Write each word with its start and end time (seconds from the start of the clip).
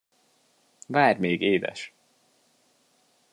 Várj 0.87 1.19
még, 1.19 1.41
édes. 1.41 1.93